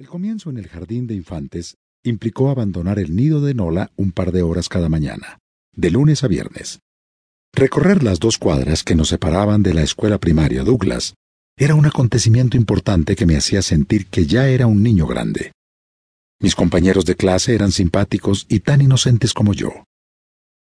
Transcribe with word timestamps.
El 0.00 0.08
comienzo 0.08 0.48
en 0.48 0.56
el 0.56 0.66
jardín 0.66 1.06
de 1.06 1.14
infantes 1.14 1.76
implicó 2.02 2.48
abandonar 2.48 2.98
el 2.98 3.14
nido 3.14 3.42
de 3.42 3.52
Nola 3.52 3.92
un 3.96 4.12
par 4.12 4.32
de 4.32 4.40
horas 4.40 4.70
cada 4.70 4.88
mañana, 4.88 5.40
de 5.76 5.90
lunes 5.90 6.24
a 6.24 6.26
viernes. 6.26 6.80
Recorrer 7.52 8.02
las 8.02 8.18
dos 8.18 8.38
cuadras 8.38 8.82
que 8.82 8.94
nos 8.94 9.08
separaban 9.08 9.62
de 9.62 9.74
la 9.74 9.82
escuela 9.82 10.16
primaria 10.16 10.64
Douglas 10.64 11.16
era 11.54 11.74
un 11.74 11.84
acontecimiento 11.84 12.56
importante 12.56 13.14
que 13.14 13.26
me 13.26 13.36
hacía 13.36 13.60
sentir 13.60 14.06
que 14.06 14.24
ya 14.24 14.48
era 14.48 14.66
un 14.66 14.82
niño 14.82 15.06
grande. 15.06 15.52
Mis 16.40 16.54
compañeros 16.54 17.04
de 17.04 17.16
clase 17.16 17.54
eran 17.54 17.70
simpáticos 17.70 18.46
y 18.48 18.60
tan 18.60 18.80
inocentes 18.80 19.34
como 19.34 19.52
yo. 19.52 19.84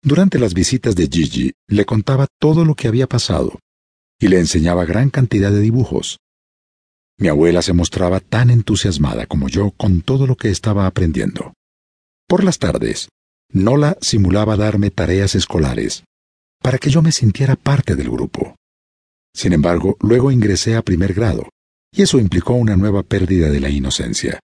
Durante 0.03 0.37
las 0.37 0.53
visitas 0.53 0.95
de 0.95 1.07
Gigi 1.07 1.51
le 1.67 1.85
contaba 1.85 2.27
todo 2.39 2.63
lo 2.63 2.75
que 2.75 2.87
había 2.87 3.07
pasado 3.07 3.57
y 4.19 4.27
le 4.27 4.37
enseñaba 4.37 4.85
gran 4.85 5.09
cantidad 5.09 5.49
de 5.49 5.61
dibujos. 5.61 6.19
Mi 7.17 7.29
abuela 7.29 7.61
se 7.61 7.73
mostraba 7.73 8.19
tan 8.19 8.49
entusiasmada 8.49 9.25
como 9.25 9.47
yo 9.47 9.71
con 9.71 10.01
todo 10.01 10.27
lo 10.27 10.35
que 10.35 10.49
estaba 10.49 10.85
aprendiendo. 10.85 11.53
Por 12.27 12.43
las 12.43 12.59
tardes, 12.59 13.07
Nola 13.51 13.97
simulaba 14.01 14.57
darme 14.57 14.91
tareas 14.91 15.35
escolares 15.35 16.03
para 16.61 16.77
que 16.77 16.89
yo 16.89 17.01
me 17.01 17.11
sintiera 17.11 17.55
parte 17.55 17.95
del 17.95 18.09
grupo. 18.09 18.55
Sin 19.33 19.53
embargo, 19.53 19.97
luego 20.01 20.31
ingresé 20.31 20.75
a 20.75 20.81
primer 20.81 21.13
grado, 21.13 21.49
y 21.93 22.01
eso 22.01 22.19
implicó 22.19 22.53
una 22.53 22.75
nueva 22.75 23.03
pérdida 23.03 23.49
de 23.49 23.59
la 23.59 23.69
inocencia. 23.69 24.39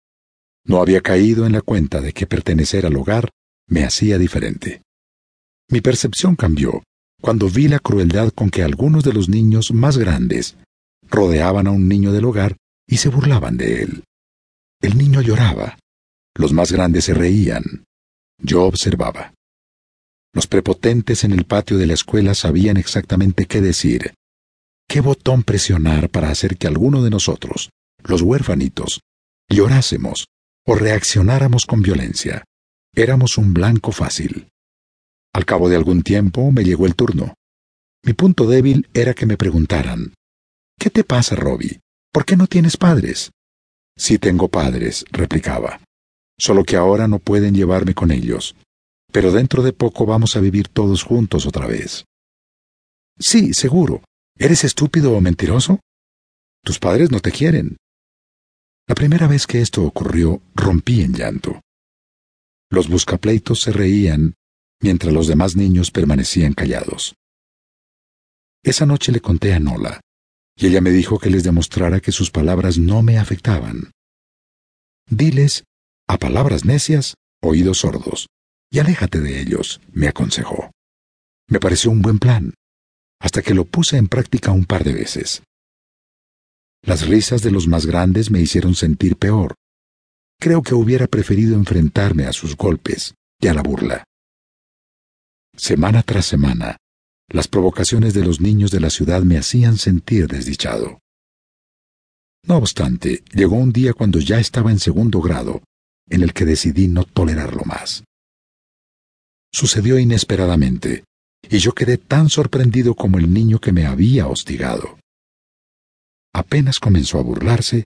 No 0.66 0.82
había 0.82 1.00
caído 1.00 1.46
en 1.46 1.52
la 1.52 1.62
cuenta 1.62 2.00
de 2.00 2.12
que 2.12 2.26
pertenecer 2.26 2.84
al 2.84 2.96
hogar 2.96 3.30
me 3.66 3.84
hacía 3.84 4.18
diferente. 4.18 4.82
Mi 5.70 5.80
percepción 5.80 6.36
cambió 6.36 6.82
cuando 7.22 7.48
vi 7.48 7.68
la 7.68 7.78
crueldad 7.78 8.32
con 8.32 8.50
que 8.50 8.62
algunos 8.62 9.02
de 9.02 9.12
los 9.12 9.28
niños 9.28 9.72
más 9.72 9.96
grandes 9.96 10.56
rodeaban 11.08 11.66
a 11.66 11.70
un 11.70 11.88
niño 11.88 12.12
del 12.12 12.24
hogar 12.24 12.56
y 12.90 12.96
se 12.96 13.08
burlaban 13.08 13.56
de 13.56 13.82
él. 13.82 14.04
El 14.82 14.98
niño 14.98 15.22
lloraba. 15.22 15.78
Los 16.34 16.52
más 16.52 16.72
grandes 16.72 17.04
se 17.04 17.14
reían. 17.14 17.84
Yo 18.38 18.64
observaba. 18.64 19.32
Los 20.34 20.46
prepotentes 20.46 21.24
en 21.24 21.32
el 21.32 21.44
patio 21.44 21.78
de 21.78 21.86
la 21.86 21.94
escuela 21.94 22.34
sabían 22.34 22.76
exactamente 22.76 23.46
qué 23.46 23.60
decir, 23.60 24.14
qué 24.88 25.00
botón 25.00 25.44
presionar 25.44 26.10
para 26.10 26.30
hacer 26.30 26.56
que 26.56 26.66
alguno 26.66 27.02
de 27.02 27.10
nosotros, 27.10 27.70
los 28.04 28.22
huérfanitos, 28.22 29.00
llorásemos 29.48 30.26
o 30.66 30.74
reaccionáramos 30.74 31.66
con 31.66 31.82
violencia. 31.82 32.44
Éramos 32.94 33.38
un 33.38 33.54
blanco 33.54 33.92
fácil. 33.92 34.48
Al 35.32 35.46
cabo 35.46 35.68
de 35.68 35.76
algún 35.76 36.02
tiempo 36.02 36.50
me 36.50 36.64
llegó 36.64 36.86
el 36.86 36.96
turno. 36.96 37.34
Mi 38.04 38.14
punto 38.14 38.48
débil 38.48 38.88
era 38.94 39.14
que 39.14 39.26
me 39.26 39.36
preguntaran, 39.36 40.14
¿Qué 40.78 40.90
te 40.90 41.04
pasa, 41.04 41.36
Robbie? 41.36 41.80
¿Por 42.12 42.24
qué 42.24 42.36
no 42.36 42.46
tienes 42.46 42.76
padres? 42.76 43.30
Sí 43.96 44.18
tengo 44.18 44.48
padres, 44.48 45.04
replicaba. 45.10 45.80
Solo 46.38 46.64
que 46.64 46.76
ahora 46.76 47.06
no 47.06 47.18
pueden 47.18 47.54
llevarme 47.54 47.94
con 47.94 48.10
ellos. 48.10 48.56
Pero 49.12 49.30
dentro 49.30 49.62
de 49.62 49.72
poco 49.72 50.06
vamos 50.06 50.36
a 50.36 50.40
vivir 50.40 50.68
todos 50.68 51.02
juntos 51.02 51.46
otra 51.46 51.66
vez. 51.66 52.04
Sí, 53.18 53.54
seguro. 53.54 54.02
¿Eres 54.38 54.64
estúpido 54.64 55.12
o 55.12 55.20
mentiroso? 55.20 55.80
Tus 56.64 56.78
padres 56.78 57.10
no 57.10 57.20
te 57.20 57.30
quieren. 57.30 57.76
La 58.88 58.94
primera 58.94 59.28
vez 59.28 59.46
que 59.46 59.60
esto 59.60 59.84
ocurrió, 59.84 60.42
rompí 60.54 61.02
en 61.02 61.12
llanto. 61.12 61.60
Los 62.70 62.88
buscapleitos 62.88 63.60
se 63.60 63.72
reían 63.72 64.34
mientras 64.80 65.12
los 65.12 65.26
demás 65.28 65.56
niños 65.56 65.90
permanecían 65.90 66.54
callados. 66.54 67.14
Esa 68.62 68.86
noche 68.86 69.12
le 69.12 69.20
conté 69.20 69.52
a 69.52 69.60
Nola, 69.60 70.00
y 70.60 70.66
ella 70.66 70.82
me 70.82 70.90
dijo 70.90 71.18
que 71.18 71.30
les 71.30 71.42
demostrara 71.42 72.00
que 72.00 72.12
sus 72.12 72.30
palabras 72.30 72.76
no 72.76 73.02
me 73.02 73.18
afectaban. 73.18 73.92
Diles, 75.08 75.64
a 76.06 76.18
palabras 76.18 76.66
necias, 76.66 77.14
oídos 77.40 77.78
sordos, 77.78 78.26
y 78.70 78.78
aléjate 78.78 79.20
de 79.20 79.40
ellos, 79.40 79.80
me 79.90 80.06
aconsejó. 80.06 80.70
Me 81.48 81.60
pareció 81.60 81.90
un 81.90 82.02
buen 82.02 82.18
plan, 82.18 82.52
hasta 83.20 83.40
que 83.40 83.54
lo 83.54 83.64
puse 83.64 83.96
en 83.96 84.08
práctica 84.08 84.52
un 84.52 84.66
par 84.66 84.84
de 84.84 84.92
veces. 84.92 85.42
Las 86.82 87.08
risas 87.08 87.40
de 87.42 87.50
los 87.50 87.66
más 87.66 87.86
grandes 87.86 88.30
me 88.30 88.40
hicieron 88.40 88.74
sentir 88.74 89.16
peor. 89.16 89.54
Creo 90.38 90.62
que 90.62 90.74
hubiera 90.74 91.06
preferido 91.06 91.54
enfrentarme 91.54 92.26
a 92.26 92.34
sus 92.34 92.54
golpes 92.56 93.14
y 93.40 93.48
a 93.48 93.54
la 93.54 93.62
burla. 93.62 94.04
Semana 95.56 96.02
tras 96.02 96.26
semana, 96.26 96.76
las 97.30 97.46
provocaciones 97.46 98.12
de 98.12 98.24
los 98.24 98.40
niños 98.40 98.70
de 98.70 98.80
la 98.80 98.90
ciudad 98.90 99.22
me 99.22 99.38
hacían 99.38 99.78
sentir 99.78 100.26
desdichado. 100.26 100.98
No 102.44 102.56
obstante, 102.56 103.22
llegó 103.32 103.56
un 103.56 103.72
día 103.72 103.92
cuando 103.92 104.18
ya 104.18 104.40
estaba 104.40 104.70
en 104.72 104.80
segundo 104.80 105.20
grado, 105.20 105.62
en 106.08 106.22
el 106.22 106.32
que 106.32 106.44
decidí 106.44 106.88
no 106.88 107.04
tolerarlo 107.04 107.62
más. 107.64 108.02
Sucedió 109.52 109.98
inesperadamente, 109.98 111.04
y 111.48 111.58
yo 111.58 111.72
quedé 111.72 111.98
tan 111.98 112.28
sorprendido 112.28 112.94
como 112.94 113.18
el 113.18 113.32
niño 113.32 113.60
que 113.60 113.72
me 113.72 113.86
había 113.86 114.26
hostigado. 114.26 114.98
Apenas 116.32 116.80
comenzó 116.80 117.18
a 117.18 117.22
burlarse, 117.22 117.84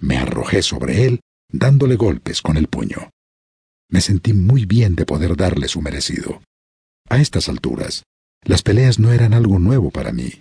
me 0.00 0.16
arrojé 0.16 0.62
sobre 0.62 1.04
él, 1.04 1.20
dándole 1.50 1.96
golpes 1.96 2.40
con 2.42 2.56
el 2.56 2.68
puño. 2.68 3.10
Me 3.90 4.00
sentí 4.00 4.32
muy 4.32 4.64
bien 4.64 4.94
de 4.94 5.06
poder 5.06 5.36
darle 5.36 5.68
su 5.68 5.80
merecido. 5.80 6.42
A 7.08 7.18
estas 7.18 7.48
alturas, 7.48 8.02
las 8.46 8.62
peleas 8.62 8.98
no 8.98 9.12
eran 9.12 9.34
algo 9.34 9.58
nuevo 9.58 9.90
para 9.90 10.12
mí. 10.12 10.32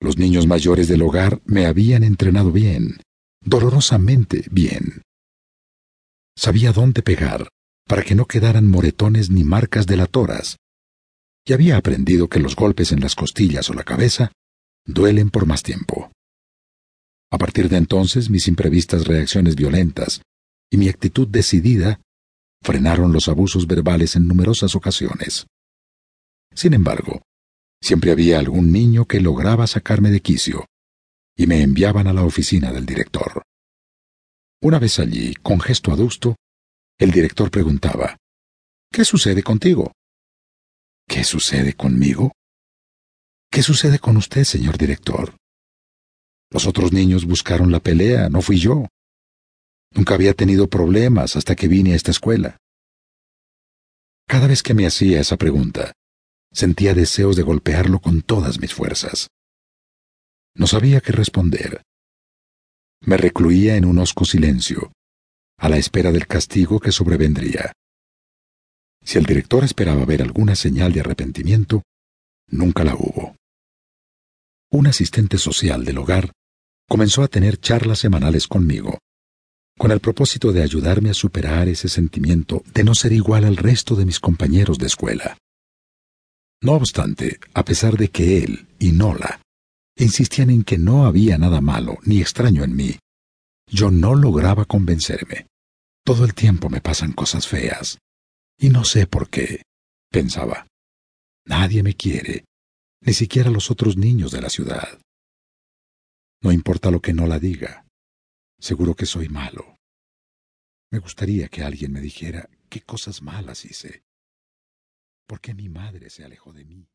Los 0.00 0.18
niños 0.18 0.46
mayores 0.46 0.88
del 0.88 1.02
hogar 1.02 1.40
me 1.44 1.66
habían 1.66 2.04
entrenado 2.04 2.52
bien, 2.52 3.00
dolorosamente 3.40 4.44
bien. 4.50 5.02
Sabía 6.36 6.72
dónde 6.72 7.02
pegar 7.02 7.48
para 7.88 8.02
que 8.02 8.14
no 8.14 8.26
quedaran 8.26 8.68
moretones 8.68 9.30
ni 9.30 9.44
marcas 9.44 9.86
delatoras, 9.86 10.58
y 11.46 11.54
había 11.54 11.78
aprendido 11.78 12.28
que 12.28 12.38
los 12.38 12.54
golpes 12.54 12.92
en 12.92 13.00
las 13.00 13.14
costillas 13.14 13.70
o 13.70 13.74
la 13.74 13.82
cabeza 13.82 14.30
duelen 14.84 15.30
por 15.30 15.46
más 15.46 15.62
tiempo. 15.62 16.12
A 17.32 17.38
partir 17.38 17.70
de 17.70 17.78
entonces 17.78 18.28
mis 18.28 18.46
imprevistas 18.46 19.06
reacciones 19.06 19.56
violentas 19.56 20.20
y 20.70 20.76
mi 20.76 20.88
actitud 20.88 21.26
decidida 21.26 22.00
frenaron 22.62 23.12
los 23.12 23.28
abusos 23.28 23.66
verbales 23.66 24.14
en 24.16 24.28
numerosas 24.28 24.74
ocasiones. 24.74 25.46
Sin 26.58 26.74
embargo, 26.74 27.22
siempre 27.80 28.10
había 28.10 28.40
algún 28.40 28.72
niño 28.72 29.04
que 29.04 29.20
lograba 29.20 29.68
sacarme 29.68 30.10
de 30.10 30.18
quicio, 30.18 30.66
y 31.36 31.46
me 31.46 31.62
enviaban 31.62 32.08
a 32.08 32.12
la 32.12 32.24
oficina 32.24 32.72
del 32.72 32.84
director. 32.84 33.44
Una 34.60 34.80
vez 34.80 34.98
allí, 34.98 35.36
con 35.36 35.60
gesto 35.60 35.92
adusto, 35.92 36.34
el 36.98 37.12
director 37.12 37.52
preguntaba, 37.52 38.16
¿Qué 38.90 39.04
sucede 39.04 39.44
contigo? 39.44 39.92
¿Qué 41.06 41.22
sucede 41.22 41.74
conmigo? 41.74 42.32
¿Qué 43.52 43.62
sucede 43.62 44.00
con 44.00 44.16
usted, 44.16 44.42
señor 44.42 44.78
director? 44.78 45.36
Los 46.50 46.66
otros 46.66 46.92
niños 46.92 47.24
buscaron 47.24 47.70
la 47.70 47.78
pelea, 47.78 48.30
no 48.30 48.42
fui 48.42 48.58
yo. 48.58 48.88
Nunca 49.94 50.14
había 50.14 50.34
tenido 50.34 50.66
problemas 50.66 51.36
hasta 51.36 51.54
que 51.54 51.68
vine 51.68 51.92
a 51.92 51.96
esta 51.96 52.10
escuela. 52.10 52.56
Cada 54.26 54.48
vez 54.48 54.64
que 54.64 54.74
me 54.74 54.88
hacía 54.88 55.20
esa 55.20 55.36
pregunta, 55.36 55.92
Sentía 56.52 56.94
deseos 56.94 57.36
de 57.36 57.42
golpearlo 57.42 58.00
con 58.00 58.22
todas 58.22 58.60
mis 58.60 58.74
fuerzas. 58.74 59.28
No 60.54 60.66
sabía 60.66 61.00
qué 61.00 61.12
responder. 61.12 61.82
Me 63.00 63.16
recluía 63.16 63.76
en 63.76 63.84
un 63.84 63.98
hosco 63.98 64.24
silencio, 64.24 64.92
a 65.58 65.68
la 65.68 65.76
espera 65.76 66.10
del 66.10 66.26
castigo 66.26 66.80
que 66.80 66.92
sobrevendría. 66.92 67.72
Si 69.04 69.18
el 69.18 69.24
director 69.24 69.64
esperaba 69.64 70.04
ver 70.04 70.22
alguna 70.22 70.54
señal 70.54 70.92
de 70.92 71.00
arrepentimiento, 71.00 71.82
nunca 72.48 72.84
la 72.84 72.94
hubo. 72.94 73.36
Un 74.70 74.86
asistente 74.86 75.38
social 75.38 75.84
del 75.84 75.98
hogar 75.98 76.32
comenzó 76.88 77.22
a 77.22 77.28
tener 77.28 77.58
charlas 77.58 78.00
semanales 78.00 78.48
conmigo, 78.48 78.98
con 79.78 79.92
el 79.92 80.00
propósito 80.00 80.52
de 80.52 80.62
ayudarme 80.62 81.10
a 81.10 81.14
superar 81.14 81.68
ese 81.68 81.88
sentimiento 81.88 82.62
de 82.74 82.84
no 82.84 82.94
ser 82.94 83.12
igual 83.12 83.44
al 83.44 83.56
resto 83.56 83.94
de 83.94 84.04
mis 84.04 84.18
compañeros 84.20 84.78
de 84.78 84.86
escuela. 84.86 85.38
No 86.60 86.72
obstante, 86.72 87.38
a 87.54 87.64
pesar 87.64 87.96
de 87.96 88.08
que 88.08 88.42
él 88.42 88.66
y 88.78 88.92
Nola 88.92 89.40
insistían 89.96 90.50
en 90.50 90.64
que 90.64 90.78
no 90.78 91.06
había 91.06 91.38
nada 91.38 91.60
malo 91.60 91.98
ni 92.04 92.20
extraño 92.20 92.64
en 92.64 92.74
mí, 92.74 92.98
yo 93.70 93.90
no 93.90 94.14
lograba 94.14 94.64
convencerme. 94.64 95.46
Todo 96.04 96.24
el 96.24 96.34
tiempo 96.34 96.68
me 96.68 96.80
pasan 96.80 97.12
cosas 97.12 97.46
feas. 97.46 97.98
Y 98.58 98.70
no 98.70 98.84
sé 98.84 99.06
por 99.06 99.28
qué, 99.28 99.62
pensaba. 100.10 100.66
Nadie 101.44 101.82
me 101.82 101.94
quiere, 101.94 102.44
ni 103.02 103.12
siquiera 103.12 103.50
los 103.50 103.70
otros 103.70 103.96
niños 103.96 104.32
de 104.32 104.40
la 104.40 104.50
ciudad. 104.50 105.00
No 106.42 106.50
importa 106.50 106.90
lo 106.90 107.00
que 107.00 107.12
Nola 107.12 107.38
diga, 107.38 107.84
seguro 108.58 108.94
que 108.94 109.06
soy 109.06 109.28
malo. 109.28 109.76
Me 110.90 110.98
gustaría 110.98 111.48
que 111.48 111.62
alguien 111.62 111.92
me 111.92 112.00
dijera 112.00 112.48
qué 112.68 112.80
cosas 112.80 113.22
malas 113.22 113.64
hice. 113.64 114.02
¿Por 115.28 115.42
qué 115.42 115.52
mi 115.52 115.68
madre 115.68 116.08
se 116.08 116.24
alejó 116.24 116.54
de 116.54 116.64
mí? 116.64 116.88